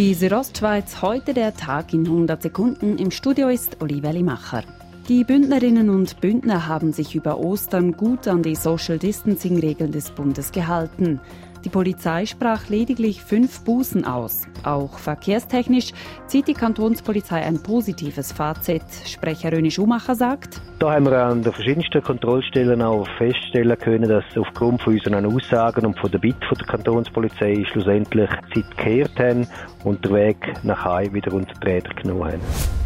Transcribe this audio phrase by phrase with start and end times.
[0.00, 2.96] Die Südostschweiz, heute der Tag in 100 Sekunden.
[2.96, 4.62] Im Studio ist Olivia Limacher.
[5.10, 10.52] Die Bündnerinnen und Bündner haben sich über Ostern gut an die Social Distancing-Regeln des Bundes
[10.52, 11.20] gehalten.
[11.64, 14.46] Die Polizei sprach lediglich fünf Bußen aus.
[14.62, 15.94] Auch verkehrstechnisch
[16.28, 18.84] zieht die Kantonspolizei ein positives Fazit.
[19.04, 24.22] Sprecher Röni Schumacher sagt, da haben wir an den verschiedensten Kontrollstellen auch feststellen können, dass
[24.36, 29.48] aufgrund von unseren Aussagen und von der Bitte der Kantonspolizei schlussendlich Zeit gekehrt haben
[29.82, 32.79] und den Weg nach Hause wieder unter die Räder genommen haben.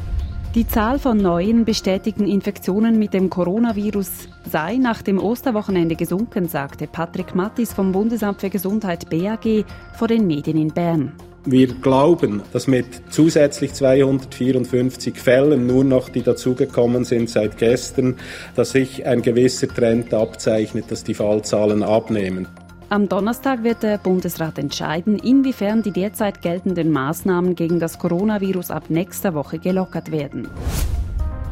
[0.54, 6.86] Die Zahl von neuen bestätigten Infektionen mit dem Coronavirus sei nach dem Osterwochenende gesunken, sagte
[6.86, 9.64] Patrick Mattis vom Bundesamt für Gesundheit BAG
[9.98, 11.10] vor den Medien in Bern.
[11.44, 18.14] Wir glauben, dass mit zusätzlich 254 Fällen, nur noch die dazugekommen sind seit gestern,
[18.54, 22.46] dass sich ein gewisser Trend abzeichnet, dass die Fallzahlen abnehmen.
[22.90, 28.84] Am Donnerstag wird der Bundesrat entscheiden, inwiefern die derzeit geltenden Maßnahmen gegen das Coronavirus ab
[28.90, 30.48] nächster Woche gelockert werden.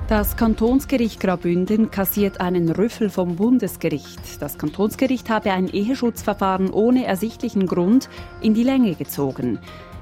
[0.08, 4.20] Das Kantonsgericht Graubünden kassiert einen Rüffel vom Bundesgericht.
[4.40, 8.10] Das Kantonsgericht habe ein Eheschutzverfahren ohne ersichtlichen Grund
[8.42, 9.58] in die Länge gezogen.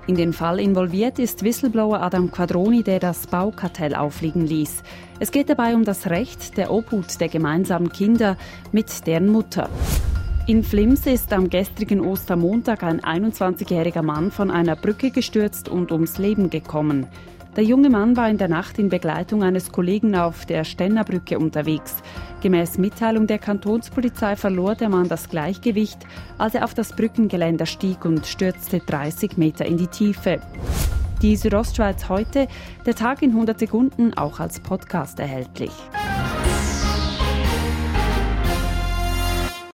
[0.08, 4.82] In den Fall involviert ist Whistleblower Adam Quadroni, der das Baukartell auffliegen ließ.
[5.20, 8.36] Es geht dabei um das Recht der Obhut der gemeinsamen Kinder
[8.72, 9.68] mit deren Mutter.
[10.50, 16.18] In Flims ist am gestrigen Ostermontag ein 21-jähriger Mann von einer Brücke gestürzt und ums
[16.18, 17.06] Leben gekommen.
[17.54, 21.98] Der junge Mann war in der Nacht in Begleitung eines Kollegen auf der Stennerbrücke unterwegs.
[22.42, 26.00] Gemäß Mitteilung der Kantonspolizei verlor der Mann das Gleichgewicht,
[26.36, 30.40] als er auf das Brückengeländer stieg und stürzte 30 Meter in die Tiefe.
[31.22, 32.48] Die Südostschweiz heute,
[32.86, 35.70] der Tag in 100 Sekunden, auch als Podcast erhältlich.